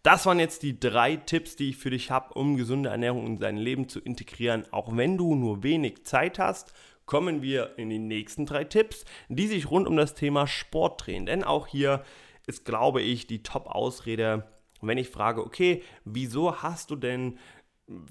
Das 0.02 0.24
waren 0.26 0.38
jetzt 0.38 0.62
die 0.62 0.78
drei 0.78 1.16
Tipps, 1.16 1.56
die 1.56 1.70
ich 1.70 1.76
für 1.76 1.90
dich 1.90 2.10
habe, 2.10 2.34
um 2.34 2.56
gesunde 2.56 2.88
Ernährung 2.88 3.26
in 3.26 3.38
dein 3.38 3.56
Leben 3.56 3.88
zu 3.88 4.00
integrieren. 4.00 4.64
Auch 4.70 4.96
wenn 4.96 5.18
du 5.18 5.34
nur 5.34 5.62
wenig 5.62 6.04
Zeit 6.04 6.38
hast, 6.38 6.72
kommen 7.04 7.42
wir 7.42 7.78
in 7.78 7.90
die 7.90 7.98
nächsten 7.98 8.46
drei 8.46 8.64
Tipps, 8.64 9.04
die 9.28 9.46
sich 9.46 9.70
rund 9.70 9.86
um 9.86 9.96
das 9.96 10.14
Thema 10.14 10.46
Sport 10.46 11.06
drehen. 11.06 11.26
Denn 11.26 11.44
auch 11.44 11.66
hier 11.66 12.02
ist, 12.46 12.64
glaube 12.64 13.02
ich, 13.02 13.26
die 13.26 13.42
Top-Ausrede, 13.42 14.44
wenn 14.80 14.98
ich 14.98 15.08
frage, 15.08 15.44
okay, 15.44 15.82
wieso 16.04 16.62
hast 16.62 16.90
du 16.90 16.96
denn 16.96 17.38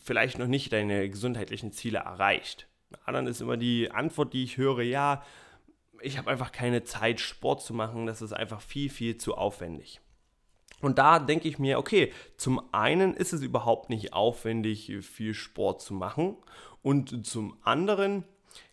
vielleicht 0.04 0.40
noch 0.40 0.48
nicht 0.48 0.72
deine 0.74 1.10
gesundheitlichen 1.10 1.72
Ziele 1.72 2.00
erreicht. 2.00 2.68
Ja, 2.92 3.12
dann 3.12 3.28
ist 3.28 3.42
immer 3.42 3.58
die 3.58 3.92
Antwort, 3.92 4.34
die 4.34 4.44
ich 4.44 4.58
höre, 4.58 4.82
ja, 4.82 5.24
ich 6.02 6.18
habe 6.18 6.30
einfach 6.30 6.52
keine 6.52 6.84
Zeit, 6.84 7.20
Sport 7.20 7.62
zu 7.62 7.74
machen, 7.74 8.06
das 8.06 8.22
ist 8.22 8.34
einfach 8.34 8.62
viel, 8.62 8.90
viel 8.90 9.18
zu 9.18 9.36
aufwendig. 9.36 10.02
Und 10.82 10.98
da 10.98 11.20
denke 11.20 11.48
ich 11.48 11.58
mir, 11.58 11.80
okay, 11.80 12.12
zum 12.38 12.62
einen 12.74 13.14
ist 13.14 13.34
es 13.34 13.42
überhaupt 13.42 13.90
nicht 13.90 14.14
aufwendig, 14.14 14.94
viel 15.02 15.34
Sport 15.34 15.82
zu 15.82 15.94
machen. 15.94 16.38
Und 16.82 17.26
zum 17.26 17.58
anderen 17.64 18.24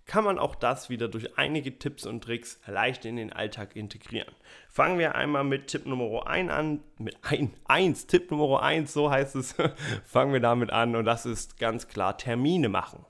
kann 0.07 0.25
man 0.25 0.39
auch 0.39 0.55
das 0.55 0.91
wieder 0.91 1.09
durch 1.09 1.39
einige 1.39 1.79
Tipps 1.79 2.07
und 2.07 2.25
Tricks 2.25 2.59
leicht 2.67 3.05
in 3.05 3.17
den 3.17 3.33
Alltag 3.33 3.77
integrieren. 3.77 4.35
Fangen 4.69 4.99
wir 4.99 5.15
einmal 5.15 5.45
mit 5.45 5.69
Tipp 5.69 5.87
Nummer 5.87 6.27
1 6.27 6.51
an, 6.51 6.81
mit 6.99 7.17
1, 7.65 8.07
Tipp 8.07 8.31
Nummer 8.31 8.63
1, 8.63 8.93
so 8.93 9.11
heißt 9.11 9.37
es, 9.37 9.55
fangen 10.05 10.33
wir 10.33 10.41
damit 10.41 10.71
an 10.71 10.97
und 10.97 11.05
das 11.05 11.27
ist 11.27 11.59
ganz 11.59 11.89
klar 11.89 12.17
Termine 12.17 12.69
machen. 12.69 13.05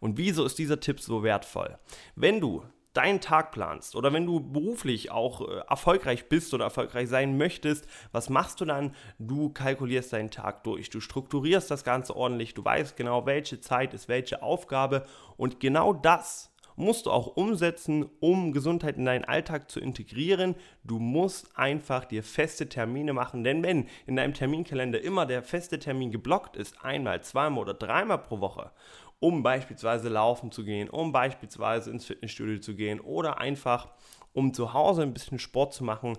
Und 0.00 0.18
wieso 0.18 0.44
ist 0.44 0.58
dieser 0.58 0.80
Tipp 0.80 1.00
so 1.00 1.22
wertvoll? 1.22 1.78
Wenn 2.14 2.40
du 2.40 2.62
deinen 2.94 3.20
Tag 3.20 3.52
planst 3.52 3.96
oder 3.96 4.12
wenn 4.12 4.24
du 4.24 4.40
beruflich 4.40 5.10
auch 5.10 5.46
äh, 5.46 5.60
erfolgreich 5.68 6.28
bist 6.28 6.54
oder 6.54 6.64
erfolgreich 6.64 7.08
sein 7.08 7.36
möchtest, 7.36 7.86
was 8.12 8.30
machst 8.30 8.60
du 8.60 8.64
dann? 8.64 8.94
Du 9.18 9.50
kalkulierst 9.50 10.12
deinen 10.12 10.30
Tag 10.30 10.64
durch, 10.64 10.88
du 10.90 11.00
strukturierst 11.00 11.70
das 11.70 11.84
Ganze 11.84 12.16
ordentlich, 12.16 12.54
du 12.54 12.64
weißt 12.64 12.96
genau, 12.96 13.26
welche 13.26 13.60
Zeit 13.60 13.94
ist 13.94 14.08
welche 14.08 14.42
Aufgabe 14.42 15.04
und 15.36 15.60
genau 15.60 15.92
das 15.92 16.54
musst 16.76 17.06
du 17.06 17.10
auch 17.10 17.36
umsetzen, 17.36 18.08
um 18.20 18.52
Gesundheit 18.52 18.96
in 18.96 19.04
deinen 19.04 19.24
Alltag 19.24 19.70
zu 19.70 19.80
integrieren. 19.80 20.54
Du 20.82 20.98
musst 20.98 21.56
einfach 21.56 22.04
dir 22.04 22.22
feste 22.22 22.68
Termine 22.68 23.12
machen, 23.12 23.44
denn 23.44 23.62
wenn 23.62 23.88
in 24.06 24.16
deinem 24.16 24.34
Terminkalender 24.34 25.00
immer 25.00 25.26
der 25.26 25.42
feste 25.42 25.78
Termin 25.78 26.10
geblockt 26.10 26.56
ist, 26.56 26.84
einmal, 26.84 27.22
zweimal 27.22 27.60
oder 27.60 27.74
dreimal 27.74 28.18
pro 28.18 28.40
Woche 28.40 28.72
um 29.24 29.42
beispielsweise 29.42 30.10
laufen 30.10 30.52
zu 30.52 30.66
gehen, 30.66 30.90
um 30.90 31.10
beispielsweise 31.10 31.90
ins 31.90 32.04
Fitnessstudio 32.04 32.58
zu 32.58 32.74
gehen 32.74 33.00
oder 33.00 33.38
einfach 33.38 33.88
um 34.34 34.52
zu 34.52 34.74
Hause 34.74 35.00
ein 35.00 35.14
bisschen 35.14 35.38
Sport 35.38 35.72
zu 35.72 35.82
machen, 35.82 36.18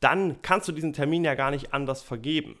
dann 0.00 0.40
kannst 0.40 0.66
du 0.66 0.72
diesen 0.72 0.94
Termin 0.94 1.24
ja 1.24 1.34
gar 1.34 1.50
nicht 1.50 1.74
anders 1.74 2.00
vergeben. 2.00 2.58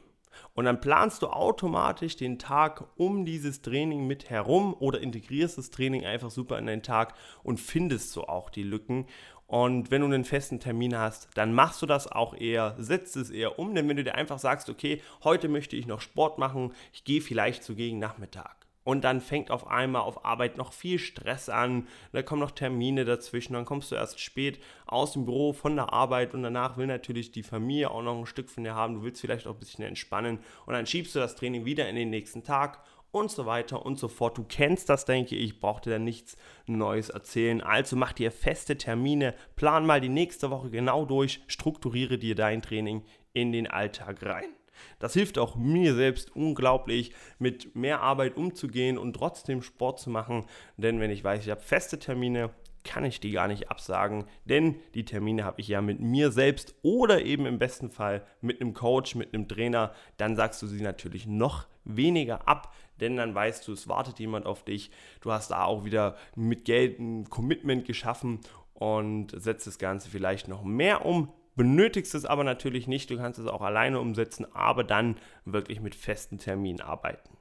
Und 0.52 0.66
dann 0.66 0.82
planst 0.82 1.22
du 1.22 1.28
automatisch 1.28 2.16
den 2.16 2.38
Tag 2.38 2.84
um 2.96 3.24
dieses 3.24 3.62
Training 3.62 4.06
mit 4.06 4.28
herum 4.28 4.76
oder 4.78 5.00
integrierst 5.00 5.56
das 5.56 5.70
Training 5.70 6.04
einfach 6.04 6.30
super 6.30 6.58
in 6.58 6.66
deinen 6.66 6.82
Tag 6.82 7.14
und 7.42 7.58
findest 7.58 8.12
so 8.12 8.28
auch 8.28 8.50
die 8.50 8.64
Lücken. 8.64 9.06
Und 9.46 9.90
wenn 9.90 10.02
du 10.02 10.06
einen 10.06 10.26
festen 10.26 10.60
Termin 10.60 10.98
hast, 10.98 11.30
dann 11.34 11.54
machst 11.54 11.80
du 11.80 11.86
das 11.86 12.12
auch 12.12 12.36
eher, 12.36 12.74
setzt 12.76 13.16
es 13.16 13.30
eher 13.30 13.58
um. 13.58 13.74
Denn 13.74 13.88
wenn 13.88 13.96
du 13.96 14.04
dir 14.04 14.16
einfach 14.16 14.38
sagst, 14.38 14.68
okay, 14.68 15.00
heute 15.24 15.48
möchte 15.48 15.76
ich 15.76 15.86
noch 15.86 16.02
Sport 16.02 16.36
machen, 16.36 16.74
ich 16.92 17.04
gehe 17.04 17.22
vielleicht 17.22 17.64
so 17.64 17.74
gegen 17.74 17.98
Nachmittag 17.98 18.67
und 18.88 19.04
dann 19.04 19.20
fängt 19.20 19.50
auf 19.50 19.66
einmal 19.66 20.00
auf 20.00 20.24
Arbeit 20.24 20.56
noch 20.56 20.72
viel 20.72 20.98
Stress 20.98 21.50
an, 21.50 21.86
da 22.12 22.22
kommen 22.22 22.40
noch 22.40 22.52
Termine 22.52 23.04
dazwischen, 23.04 23.52
dann 23.52 23.66
kommst 23.66 23.92
du 23.92 23.96
erst 23.96 24.18
spät 24.18 24.58
aus 24.86 25.12
dem 25.12 25.26
Büro 25.26 25.52
von 25.52 25.76
der 25.76 25.92
Arbeit 25.92 26.32
und 26.32 26.42
danach 26.42 26.78
will 26.78 26.86
natürlich 26.86 27.30
die 27.30 27.42
Familie 27.42 27.90
auch 27.90 28.00
noch 28.00 28.18
ein 28.18 28.24
Stück 28.24 28.48
von 28.48 28.64
dir 28.64 28.74
haben, 28.74 28.94
du 28.94 29.02
willst 29.02 29.20
vielleicht 29.20 29.46
auch 29.46 29.52
ein 29.52 29.60
bisschen 29.60 29.84
entspannen. 29.84 30.38
Und 30.64 30.72
dann 30.72 30.86
schiebst 30.86 31.14
du 31.14 31.18
das 31.18 31.36
Training 31.36 31.66
wieder 31.66 31.86
in 31.86 31.96
den 31.96 32.08
nächsten 32.08 32.44
Tag 32.44 32.82
und 33.10 33.30
so 33.30 33.44
weiter 33.44 33.84
und 33.84 33.98
so 33.98 34.08
fort. 34.08 34.38
Du 34.38 34.44
kennst 34.48 34.88
das, 34.88 35.04
denke 35.04 35.36
ich, 35.36 35.60
brauch 35.60 35.80
dir 35.80 35.90
da 35.90 35.98
nichts 35.98 36.38
Neues 36.64 37.10
erzählen. 37.10 37.60
Also 37.60 37.94
mach 37.94 38.14
dir 38.14 38.32
feste 38.32 38.78
Termine, 38.78 39.34
plan 39.54 39.84
mal 39.84 40.00
die 40.00 40.08
nächste 40.08 40.50
Woche 40.50 40.70
genau 40.70 41.04
durch, 41.04 41.42
strukturiere 41.46 42.16
dir 42.16 42.34
dein 42.34 42.62
Training 42.62 43.04
in 43.34 43.52
den 43.52 43.66
Alltag 43.66 44.24
rein. 44.24 44.57
Das 44.98 45.14
hilft 45.14 45.38
auch 45.38 45.56
mir 45.56 45.94
selbst 45.94 46.34
unglaublich, 46.34 47.12
mit 47.38 47.74
mehr 47.74 48.00
Arbeit 48.00 48.36
umzugehen 48.36 48.98
und 48.98 49.14
trotzdem 49.14 49.62
Sport 49.62 50.00
zu 50.00 50.10
machen. 50.10 50.44
Denn 50.76 51.00
wenn 51.00 51.10
ich 51.10 51.24
weiß, 51.24 51.44
ich 51.44 51.50
habe 51.50 51.60
feste 51.60 51.98
Termine, 51.98 52.50
kann 52.84 53.04
ich 53.04 53.20
die 53.20 53.32
gar 53.32 53.48
nicht 53.48 53.70
absagen, 53.70 54.24
denn 54.44 54.76
die 54.94 55.04
Termine 55.04 55.44
habe 55.44 55.60
ich 55.60 55.68
ja 55.68 55.82
mit 55.82 56.00
mir 56.00 56.30
selbst 56.30 56.74
oder 56.82 57.22
eben 57.22 57.44
im 57.44 57.58
besten 57.58 57.90
Fall 57.90 58.24
mit 58.40 58.60
einem 58.60 58.72
Coach, 58.72 59.14
mit 59.14 59.34
einem 59.34 59.46
Trainer. 59.46 59.92
Dann 60.16 60.36
sagst 60.36 60.62
du 60.62 60.66
sie 60.66 60.80
natürlich 60.80 61.26
noch 61.26 61.66
weniger 61.84 62.48
ab, 62.48 62.74
denn 63.00 63.16
dann 63.16 63.34
weißt 63.34 63.66
du, 63.68 63.72
es 63.72 63.88
wartet 63.88 64.18
jemand 64.18 64.46
auf 64.46 64.64
dich. 64.64 64.90
Du 65.20 65.32
hast 65.32 65.50
da 65.50 65.64
auch 65.64 65.84
wieder 65.84 66.16
mit 66.34 66.64
Geld 66.64 66.98
ein 66.98 67.28
Commitment 67.28 67.84
geschaffen 67.84 68.40
und 68.74 69.32
setzt 69.38 69.66
das 69.66 69.78
Ganze 69.78 70.08
vielleicht 70.08 70.48
noch 70.48 70.62
mehr 70.62 71.04
um, 71.04 71.32
benötigst 71.58 72.14
es 72.14 72.24
aber 72.24 72.44
natürlich 72.44 72.86
nicht. 72.86 73.10
Du 73.10 73.18
kannst 73.18 73.38
es 73.38 73.46
auch 73.46 73.60
alleine 73.60 74.00
umsetzen, 74.00 74.46
aber 74.54 74.84
dann 74.84 75.16
wirklich 75.44 75.82
mit 75.82 75.94
festen 75.94 76.38
Terminen 76.38 76.80
arbeiten. 76.80 77.36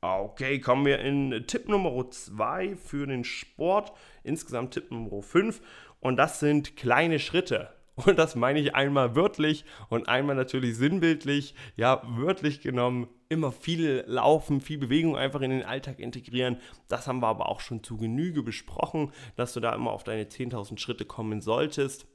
Okay, 0.00 0.60
kommen 0.60 0.86
wir 0.86 1.00
in 1.00 1.44
Tipp 1.46 1.68
Nummer 1.68 2.10
2 2.10 2.76
für 2.76 3.06
den 3.06 3.24
Sport. 3.24 3.92
Insgesamt 4.22 4.72
Tipp 4.72 4.90
Nummer 4.90 5.22
5. 5.22 5.60
Und 6.00 6.16
das 6.16 6.40
sind 6.40 6.76
kleine 6.76 7.18
Schritte. 7.18 7.70
Und 7.96 8.18
das 8.18 8.34
meine 8.34 8.58
ich 8.58 8.74
einmal 8.74 9.14
wörtlich 9.14 9.64
und 9.88 10.08
einmal 10.08 10.34
natürlich 10.34 10.76
sinnbildlich. 10.76 11.54
Ja, 11.76 12.02
wörtlich 12.04 12.60
genommen, 12.60 13.08
immer 13.28 13.52
viel 13.52 14.04
Laufen, 14.06 14.60
viel 14.60 14.78
Bewegung 14.78 15.16
einfach 15.16 15.40
in 15.40 15.50
den 15.50 15.64
Alltag 15.64 16.00
integrieren. 16.00 16.58
Das 16.88 17.06
haben 17.06 17.20
wir 17.20 17.28
aber 17.28 17.48
auch 17.48 17.60
schon 17.60 17.84
zu 17.84 17.96
Genüge 17.96 18.42
besprochen, 18.42 19.12
dass 19.36 19.52
du 19.54 19.60
da 19.60 19.74
immer 19.74 19.92
auf 19.92 20.04
deine 20.04 20.24
10.000 20.24 20.78
Schritte 20.78 21.04
kommen 21.04 21.40
solltest. 21.40 22.06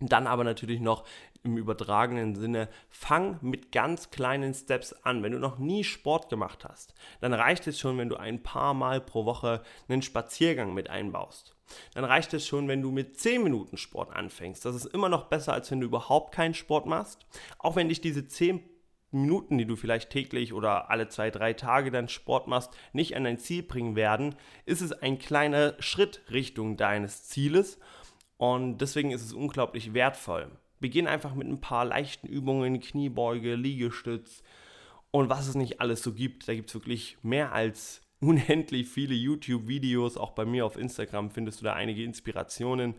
Dann 0.00 0.26
aber 0.26 0.44
natürlich 0.44 0.80
noch 0.80 1.04
im 1.42 1.56
übertragenen 1.56 2.34
Sinne, 2.34 2.68
fang 2.88 3.38
mit 3.42 3.72
ganz 3.72 4.10
kleinen 4.10 4.54
Steps 4.54 4.92
an. 5.04 5.22
Wenn 5.22 5.32
du 5.32 5.38
noch 5.38 5.58
nie 5.58 5.84
Sport 5.84 6.28
gemacht 6.28 6.64
hast, 6.64 6.94
dann 7.20 7.32
reicht 7.32 7.66
es 7.66 7.78
schon, 7.78 7.98
wenn 7.98 8.08
du 8.08 8.16
ein 8.16 8.42
paar 8.42 8.74
Mal 8.74 9.00
pro 9.00 9.24
Woche 9.24 9.62
einen 9.88 10.02
Spaziergang 10.02 10.74
mit 10.74 10.90
einbaust. 10.90 11.56
Dann 11.94 12.04
reicht 12.04 12.34
es 12.34 12.46
schon, 12.46 12.68
wenn 12.68 12.82
du 12.82 12.90
mit 12.90 13.18
10 13.18 13.42
Minuten 13.42 13.76
Sport 13.76 14.14
anfängst. 14.14 14.64
Das 14.64 14.74
ist 14.74 14.86
immer 14.86 15.08
noch 15.08 15.26
besser, 15.26 15.52
als 15.52 15.70
wenn 15.70 15.80
du 15.80 15.86
überhaupt 15.86 16.34
keinen 16.34 16.54
Sport 16.54 16.86
machst. 16.86 17.26
Auch 17.58 17.76
wenn 17.76 17.88
dich 17.88 18.00
diese 18.00 18.26
10 18.26 18.62
Minuten, 19.12 19.58
die 19.58 19.66
du 19.66 19.76
vielleicht 19.76 20.10
täglich 20.10 20.52
oder 20.52 20.90
alle 20.90 21.08
zwei, 21.08 21.30
drei 21.30 21.52
Tage 21.52 21.90
dann 21.90 22.08
Sport 22.08 22.46
machst, 22.46 22.70
nicht 22.92 23.16
an 23.16 23.24
dein 23.24 23.38
Ziel 23.38 23.62
bringen 23.62 23.96
werden, 23.96 24.36
ist 24.66 24.82
es 24.82 24.92
ein 24.92 25.18
kleiner 25.18 25.74
Schritt 25.80 26.22
Richtung 26.30 26.76
deines 26.76 27.24
Zieles 27.24 27.78
und 28.40 28.78
deswegen 28.78 29.10
ist 29.10 29.22
es 29.22 29.34
unglaublich 29.34 29.92
wertvoll. 29.92 30.50
Beginn 30.80 31.06
einfach 31.06 31.34
mit 31.34 31.46
ein 31.46 31.60
paar 31.60 31.84
leichten 31.84 32.26
Übungen, 32.26 32.80
Kniebeuge, 32.80 33.54
Liegestütz 33.54 34.42
und 35.10 35.28
was 35.28 35.46
es 35.46 35.56
nicht 35.56 35.82
alles 35.82 36.02
so 36.02 36.14
gibt. 36.14 36.48
Da 36.48 36.54
gibt 36.54 36.70
es 36.70 36.74
wirklich 36.74 37.18
mehr 37.20 37.52
als 37.52 38.00
unendlich 38.20 38.88
viele 38.88 39.12
YouTube-Videos. 39.12 40.16
Auch 40.16 40.30
bei 40.30 40.46
mir 40.46 40.64
auf 40.64 40.78
Instagram 40.78 41.30
findest 41.30 41.60
du 41.60 41.66
da 41.66 41.74
einige 41.74 42.02
Inspirationen. 42.02 42.94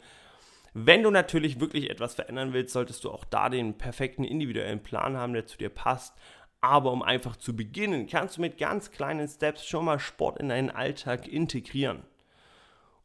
Wenn 0.75 1.01
du 1.01 1.09
natürlich 1.09 1.59
wirklich 1.59 1.89
etwas 1.89 2.13
verändern 2.13 2.53
willst, 2.53 2.73
solltest 2.73 3.03
du 3.03 3.09
auch 3.09 3.25
da 3.25 3.49
den 3.49 3.79
perfekten 3.79 4.23
individuellen 4.23 4.83
Plan 4.83 5.17
haben, 5.17 5.33
der 5.33 5.47
zu 5.47 5.57
dir 5.57 5.69
passt. 5.69 6.13
Aber 6.61 6.91
um 6.91 7.01
einfach 7.01 7.35
zu 7.35 7.55
beginnen, 7.55 8.05
kannst 8.05 8.37
du 8.37 8.41
mit 8.41 8.59
ganz 8.59 8.91
kleinen 8.91 9.27
Steps 9.27 9.65
schon 9.65 9.85
mal 9.85 9.97
Sport 9.97 10.37
in 10.37 10.49
deinen 10.49 10.69
Alltag 10.69 11.27
integrieren. 11.27 12.03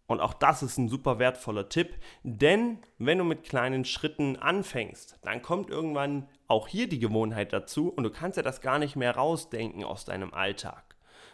Und 0.07 0.21
auch 0.21 0.35
das 0.35 0.63
ist 0.63 0.79
ein 0.79 0.89
super 0.89 1.19
wertvoller 1.19 1.69
Tipp, 1.69 1.95
denn 2.23 2.79
wenn 2.99 3.19
du 3.19 3.25
mit 3.25 3.43
kleinen 3.43 3.85
Schritten 3.85 4.37
anfängst, 4.37 5.19
dann 5.23 5.43
kommt 5.43 5.69
irgendwann 5.69 6.29
auch 6.47 6.69
hier 6.69 6.89
die 6.89 7.01
Gewohnheit 7.01 7.53
dazu 7.53 7.89
und 7.89 8.05
du 8.05 8.11
kannst 8.11 8.37
ja 8.37 8.43
das 8.43 8.61
gar 8.61 8.79
nicht 8.79 8.95
mehr 8.95 9.17
rausdenken 9.17 9.83
aus 9.83 10.05
deinem 10.05 10.33
Alltag. 10.33 10.85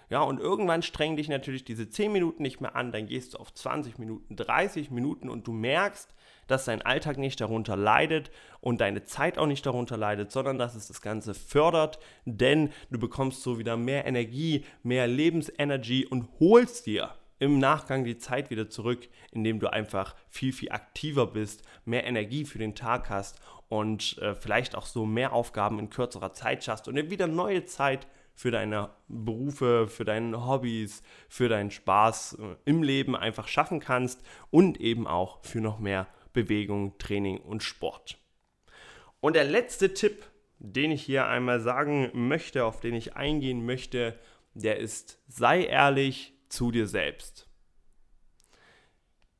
Ja, 0.08 0.20
und 0.22 0.40
irgendwann 0.40 0.82
strengen 0.82 1.16
dich 1.16 1.28
natürlich 1.28 1.64
diese 1.64 1.88
10 1.88 2.12
Minuten 2.12 2.42
nicht 2.42 2.60
mehr 2.60 2.76
an, 2.76 2.92
dann 2.92 3.06
gehst 3.06 3.34
du 3.34 3.38
auf 3.38 3.52
20 3.54 3.98
Minuten, 3.98 4.36
30 4.36 4.90
Minuten 4.90 5.30
und 5.30 5.46
du 5.46 5.52
merkst, 5.52 6.14
dass 6.46 6.66
dein 6.66 6.82
Alltag 6.82 7.16
nicht 7.18 7.40
darunter 7.40 7.76
leidet 7.76 8.30
und 8.60 8.80
deine 8.80 9.04
Zeit 9.04 9.38
auch 9.38 9.46
nicht 9.46 9.64
darunter 9.64 9.96
leidet, 9.96 10.30
sondern 10.30 10.58
dass 10.58 10.74
es 10.74 10.88
das 10.88 11.00
Ganze 11.00 11.34
fördert, 11.34 11.98
denn 12.26 12.70
du 12.90 12.98
bekommst 12.98 13.42
so 13.42 13.58
wieder 13.58 13.76
mehr 13.76 14.06
Energie, 14.06 14.64
mehr 14.82 15.06
Lebensenergie 15.06 16.04
und 16.04 16.28
holst 16.40 16.86
dir 16.86 17.14
im 17.42 17.58
Nachgang 17.58 18.04
die 18.04 18.18
Zeit 18.18 18.50
wieder 18.50 18.70
zurück, 18.70 19.08
indem 19.32 19.58
du 19.58 19.66
einfach 19.66 20.14
viel, 20.28 20.52
viel 20.52 20.70
aktiver 20.70 21.26
bist, 21.26 21.64
mehr 21.84 22.06
Energie 22.06 22.44
für 22.44 22.58
den 22.58 22.76
Tag 22.76 23.10
hast 23.10 23.40
und 23.68 24.16
äh, 24.18 24.36
vielleicht 24.36 24.76
auch 24.76 24.86
so 24.86 25.04
mehr 25.04 25.32
Aufgaben 25.32 25.80
in 25.80 25.90
kürzerer 25.90 26.32
Zeit 26.34 26.62
schaffst 26.62 26.86
und 26.86 27.10
wieder 27.10 27.26
neue 27.26 27.64
Zeit 27.64 28.06
für 28.36 28.52
deine 28.52 28.90
Berufe, 29.08 29.88
für 29.88 30.04
deine 30.04 30.46
Hobbys, 30.46 31.02
für 31.28 31.48
deinen 31.48 31.72
Spaß 31.72 32.34
äh, 32.34 32.54
im 32.64 32.84
Leben 32.84 33.16
einfach 33.16 33.48
schaffen 33.48 33.80
kannst 33.80 34.22
und 34.50 34.80
eben 34.80 35.08
auch 35.08 35.42
für 35.42 35.60
noch 35.60 35.80
mehr 35.80 36.06
Bewegung, 36.32 36.96
Training 36.98 37.38
und 37.38 37.64
Sport. 37.64 38.18
Und 39.20 39.34
der 39.34 39.44
letzte 39.44 39.94
Tipp, 39.94 40.26
den 40.60 40.92
ich 40.92 41.02
hier 41.02 41.26
einmal 41.26 41.58
sagen 41.58 42.08
möchte, 42.14 42.64
auf 42.64 42.78
den 42.78 42.94
ich 42.94 43.16
eingehen 43.16 43.66
möchte, 43.66 44.16
der 44.54 44.78
ist, 44.78 45.18
sei 45.26 45.64
ehrlich, 45.64 46.31
zu 46.52 46.70
dir 46.70 46.86
selbst. 46.86 47.48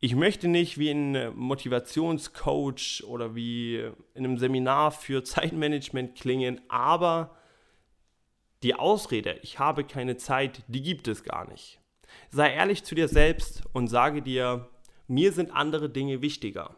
Ich 0.00 0.16
möchte 0.16 0.48
nicht 0.48 0.78
wie 0.78 0.90
ein 0.90 1.36
Motivationscoach 1.36 3.04
oder 3.06 3.36
wie 3.36 3.76
in 4.14 4.24
einem 4.24 4.38
Seminar 4.38 4.90
für 4.90 5.22
Zeitmanagement 5.34 6.16
klingen, 6.16 6.60
aber 6.68 7.36
Die 8.62 8.74
Ausrede, 8.76 9.40
ich 9.42 9.58
habe 9.58 9.82
keine 9.84 10.16
Zeit, 10.16 10.62
die 10.68 10.82
gibt 10.82 11.08
es 11.08 11.24
gar 11.24 11.48
nicht. 11.50 11.80
Sei 12.30 12.52
ehrlich 12.54 12.84
zu 12.84 12.94
dir 12.94 13.08
selbst 13.08 13.64
und 13.72 13.88
sage 13.88 14.22
dir, 14.22 14.68
mir 15.08 15.32
sind 15.32 15.50
andere 15.50 15.90
Dinge 15.90 16.22
wichtiger. 16.22 16.76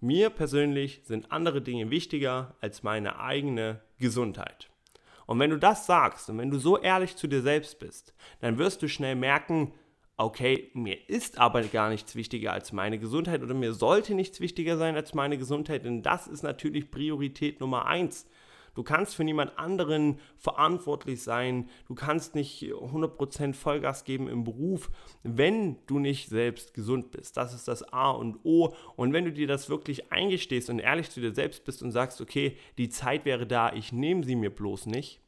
Mir 0.00 0.30
persönlich 0.30 1.02
sind 1.04 1.32
andere 1.32 1.60
Dinge 1.60 1.90
wichtiger 1.90 2.56
als 2.60 2.82
meine 2.82 3.18
eigene 3.18 3.82
Gesundheit. 3.98 4.70
Und 5.26 5.38
wenn 5.38 5.50
du 5.50 5.58
das 5.58 5.86
sagst 5.86 6.30
und 6.30 6.38
wenn 6.38 6.50
du 6.50 6.58
so 6.58 6.78
ehrlich 6.78 7.16
zu 7.16 7.26
dir 7.26 7.42
selbst 7.42 7.78
bist, 7.78 8.14
dann 8.40 8.58
wirst 8.58 8.82
du 8.82 8.88
schnell 8.88 9.16
merken, 9.16 9.72
okay, 10.16 10.70
mir 10.72 11.08
ist 11.08 11.38
aber 11.38 11.62
gar 11.62 11.90
nichts 11.90 12.14
wichtiger 12.16 12.52
als 12.52 12.72
meine 12.72 12.98
Gesundheit 12.98 13.42
oder 13.42 13.54
mir 13.54 13.74
sollte 13.74 14.14
nichts 14.14 14.40
wichtiger 14.40 14.78
sein 14.78 14.96
als 14.96 15.14
meine 15.14 15.36
Gesundheit, 15.36 15.84
denn 15.84 16.02
das 16.02 16.26
ist 16.26 16.42
natürlich 16.42 16.90
Priorität 16.90 17.60
Nummer 17.60 17.86
eins. 17.86 18.26
Du 18.76 18.82
kannst 18.82 19.16
für 19.16 19.24
niemand 19.24 19.58
anderen 19.58 20.20
verantwortlich 20.36 21.22
sein. 21.22 21.70
Du 21.88 21.94
kannst 21.94 22.34
nicht 22.34 22.62
100% 22.62 23.54
Vollgas 23.54 24.04
geben 24.04 24.28
im 24.28 24.44
Beruf, 24.44 24.90
wenn 25.22 25.78
du 25.86 25.98
nicht 25.98 26.28
selbst 26.28 26.74
gesund 26.74 27.10
bist. 27.10 27.38
Das 27.38 27.54
ist 27.54 27.68
das 27.68 27.82
A 27.94 28.10
und 28.10 28.38
O. 28.44 28.74
Und 28.94 29.14
wenn 29.14 29.24
du 29.24 29.32
dir 29.32 29.46
das 29.46 29.70
wirklich 29.70 30.12
eingestehst 30.12 30.68
und 30.68 30.78
ehrlich 30.78 31.10
zu 31.10 31.22
dir 31.22 31.34
selbst 31.34 31.64
bist 31.64 31.82
und 31.82 31.90
sagst, 31.90 32.20
okay, 32.20 32.58
die 32.76 32.90
Zeit 32.90 33.24
wäre 33.24 33.46
da, 33.46 33.72
ich 33.72 33.92
nehme 33.92 34.24
sie 34.24 34.36
mir 34.36 34.50
bloß 34.50 34.84
nicht, 34.86 35.22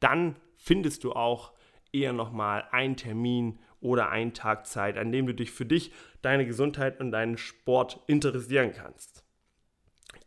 dann 0.00 0.36
findest 0.56 1.04
du 1.04 1.12
auch 1.12 1.52
eher 1.92 2.14
nochmal 2.14 2.66
einen 2.70 2.96
Termin 2.96 3.58
oder 3.80 4.08
einen 4.08 4.32
Tag 4.32 4.66
Zeit, 4.66 4.96
an 4.96 5.12
dem 5.12 5.26
du 5.26 5.34
dich 5.34 5.50
für 5.50 5.66
dich, 5.66 5.92
deine 6.22 6.46
Gesundheit 6.46 6.98
und 6.98 7.10
deinen 7.10 7.36
Sport 7.36 8.00
interessieren 8.06 8.72
kannst. 8.74 9.25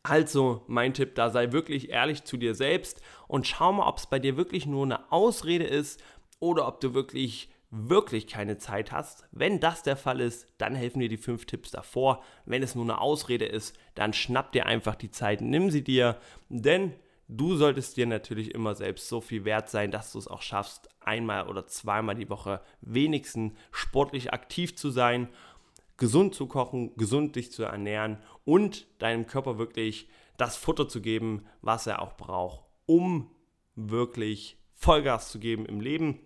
Also 0.04 0.64
mein 0.68 0.94
Tipp, 0.94 1.16
da 1.16 1.30
sei 1.30 1.52
wirklich 1.52 1.90
ehrlich 1.90 2.24
zu 2.24 2.38
dir 2.38 2.56
selbst 2.56 3.02
und 3.28 3.48
schau 3.48 3.74
mal, 3.74 3.88
ob 3.88 3.98
es 3.98 4.08
bei 4.08 4.20
dir 4.20 4.38
wirklich 4.38 4.66
nur 4.66 4.86
eine 4.86 5.12
Ausrede 5.12 5.66
ist 5.66 6.02
oder 6.40 6.68
ob 6.68 6.80
du 6.80 6.94
wirklich 6.94 7.50
wirklich 7.72 8.28
keine 8.28 8.58
Zeit 8.58 8.92
hast. 8.92 9.28
Wenn 9.32 9.60
das 9.60 9.84
der 9.84 9.96
Fall 9.96 10.22
ist, 10.22 10.48
dann 10.58 10.74
helfen 10.74 11.00
dir 11.00 11.10
die 11.10 11.18
fünf 11.18 11.46
Tipps 11.46 11.72
davor. 11.72 12.24
Wenn 12.46 12.64
es 12.64 12.76
nur 12.76 12.84
eine 12.84 13.00
Ausrede 13.00 13.46
ist, 13.46 13.78
dann 13.96 14.14
schnapp 14.14 14.52
dir 14.52 14.66
einfach 14.66 14.96
die 14.96 15.12
Zeit, 15.12 15.42
nimm 15.42 15.70
sie 15.70 15.84
dir, 15.84 16.18
denn 16.50 16.94
du 17.28 17.56
solltest 17.56 17.96
dir 17.96 18.08
natürlich 18.08 18.56
immer 18.56 18.74
selbst 18.74 19.08
so 19.08 19.22
viel 19.22 19.46
wert 19.46 19.70
sein, 19.70 19.92
dass 19.92 20.12
du 20.12 20.18
es 20.18 20.28
auch 20.28 20.42
schaffst, 20.42 20.90
einmal 21.00 21.48
oder 21.48 21.68
zweimal 21.68 22.16
die 22.16 22.30
Woche 22.30 22.62
wenigstens 22.82 23.54
sportlich 23.72 24.34
aktiv 24.34 24.76
zu 24.76 24.90
sein 24.90 25.30
gesund 26.00 26.34
zu 26.34 26.48
kochen, 26.48 26.96
gesund 26.96 27.36
dich 27.36 27.52
zu 27.52 27.64
ernähren 27.64 28.18
und 28.46 28.88
deinem 29.02 29.28
Körper 29.28 29.60
wirklich 29.60 30.10
das 30.38 30.58
Futter 30.58 30.88
zu 30.88 31.02
geben, 31.02 31.46
was 31.62 31.86
er 31.86 32.02
auch 32.02 32.18
braucht, 32.18 32.66
um 32.86 33.30
wirklich 33.76 34.58
Vollgas 34.74 35.30
zu 35.30 35.40
geben 35.40 35.66
im 35.66 35.82
Leben. 35.82 36.20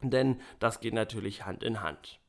Denn 0.00 0.40
das 0.60 0.80
geht 0.80 0.94
natürlich 0.94 1.44
Hand 1.44 1.62
in 1.62 1.82
Hand. 1.82 2.20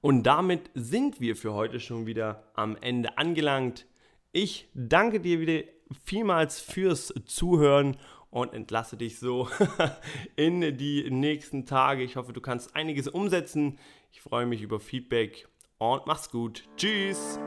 Und 0.00 0.24
damit 0.24 0.70
sind 0.74 1.20
wir 1.20 1.36
für 1.36 1.52
heute 1.52 1.78
schon 1.78 2.06
wieder 2.06 2.50
am 2.54 2.76
Ende 2.80 3.18
angelangt. 3.18 3.86
Ich 4.32 4.68
danke 4.74 5.20
dir 5.20 5.40
wieder 5.40 5.62
vielmals 6.04 6.58
fürs 6.60 7.12
Zuhören 7.26 7.98
und 8.30 8.54
entlasse 8.54 8.96
dich 8.96 9.18
so 9.18 9.48
in 10.36 10.78
die 10.78 11.10
nächsten 11.10 11.66
Tage. 11.66 12.02
Ich 12.02 12.16
hoffe, 12.16 12.32
du 12.32 12.40
kannst 12.40 12.74
einiges 12.74 13.08
umsetzen. 13.08 13.78
Ich 14.10 14.22
freue 14.22 14.46
mich 14.46 14.62
über 14.62 14.80
Feedback 14.80 15.49
und 15.80 16.06
mach's 16.06 16.30
gut. 16.30 16.64
Tschüss. 16.76 17.38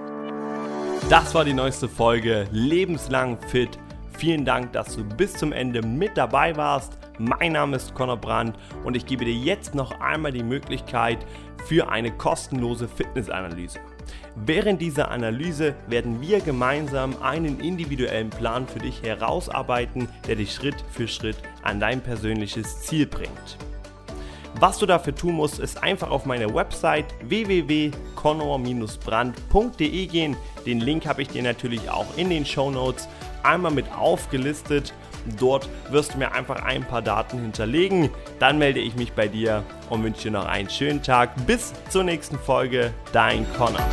Das 1.09 1.35
war 1.35 1.45
die 1.45 1.53
neueste 1.53 1.87
Folge 1.87 2.47
Lebenslang 2.51 3.39
Fit. 3.47 3.77
Vielen 4.17 4.43
Dank, 4.43 4.73
dass 4.73 4.95
du 4.95 5.03
bis 5.03 5.33
zum 5.33 5.51
Ende 5.51 5.81
mit 5.81 6.17
dabei 6.17 6.55
warst. 6.55 6.97
Mein 7.19 7.51
Name 7.51 7.75
ist 7.75 7.93
Conor 7.93 8.17
Brandt 8.17 8.57
und 8.83 8.97
ich 8.97 9.05
gebe 9.05 9.23
dir 9.23 9.33
jetzt 9.33 9.75
noch 9.75 9.99
einmal 9.99 10.31
die 10.31 10.43
Möglichkeit 10.43 11.19
für 11.65 11.89
eine 11.89 12.11
kostenlose 12.11 12.87
Fitnessanalyse. 12.87 13.79
Während 14.35 14.81
dieser 14.81 15.11
Analyse 15.11 15.75
werden 15.87 16.19
wir 16.19 16.39
gemeinsam 16.41 17.21
einen 17.21 17.59
individuellen 17.59 18.31
Plan 18.31 18.67
für 18.67 18.79
dich 18.79 19.03
herausarbeiten, 19.03 20.09
der 20.27 20.37
dich 20.37 20.53
Schritt 20.53 20.83
für 20.91 21.07
Schritt 21.07 21.37
an 21.61 21.79
dein 21.79 22.01
persönliches 22.01 22.81
Ziel 22.81 23.05
bringt. 23.05 23.57
Was 24.60 24.77
du 24.77 24.86
dafür 24.86 25.15
tun 25.15 25.36
musst, 25.36 25.60
ist 25.60 25.84
einfach 25.84 26.10
auf 26.10 26.25
meine 26.25 26.54
Website 26.54 27.06
www.connor-brand.de 27.23 30.08
gehen. 30.08 30.38
Den 30.65 30.80
Link 30.80 31.06
habe 31.06 31.21
ich 31.21 31.27
dir 31.30 31.43
natürlich 31.43 31.89
auch 31.89 32.08
in 32.17 32.30
den 32.30 32.45
Show 32.45 32.71
Notes 32.71 33.08
einmal 33.43 33.71
mit 33.71 33.91
aufgelistet. 33.91 34.93
Dort 35.39 35.69
wirst 35.89 36.13
du 36.13 36.17
mir 36.17 36.34
einfach 36.34 36.63
ein 36.63 36.84
paar 36.84 37.01
Daten 37.01 37.41
hinterlegen. 37.41 38.10
Dann 38.39 38.58
melde 38.58 38.80
ich 38.80 38.95
mich 38.95 39.13
bei 39.13 39.27
dir 39.27 39.63
und 39.89 40.04
wünsche 40.04 40.23
dir 40.23 40.32
noch 40.32 40.45
einen 40.45 40.69
schönen 40.69 41.01
Tag. 41.01 41.47
Bis 41.47 41.73
zur 41.89 42.04
nächsten 42.04 42.38
Folge. 42.38 42.93
Dein 43.13 43.45
Connor. 43.54 43.86